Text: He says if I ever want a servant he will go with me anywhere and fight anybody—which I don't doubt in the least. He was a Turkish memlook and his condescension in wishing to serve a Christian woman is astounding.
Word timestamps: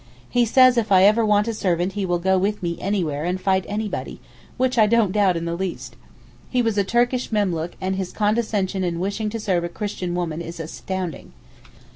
He 0.31 0.45
says 0.47 0.77
if 0.79 0.91
I 0.91 1.03
ever 1.03 1.23
want 1.23 1.47
a 1.47 1.53
servant 1.53 1.93
he 1.93 2.07
will 2.07 2.17
go 2.17 2.35
with 2.35 2.63
me 2.63 2.75
anywhere 2.81 3.23
and 3.23 3.39
fight 3.39 3.65
anybody—which 3.67 4.75
I 4.79 4.87
don't 4.87 5.11
doubt 5.11 5.37
in 5.37 5.45
the 5.45 5.55
least. 5.55 5.95
He 6.49 6.59
was 6.63 6.75
a 6.79 6.83
Turkish 6.83 7.31
memlook 7.31 7.73
and 7.79 7.97
his 7.97 8.11
condescension 8.11 8.83
in 8.83 8.99
wishing 8.99 9.29
to 9.29 9.39
serve 9.39 9.63
a 9.63 9.69
Christian 9.69 10.15
woman 10.15 10.41
is 10.41 10.59
astounding. 10.59 11.33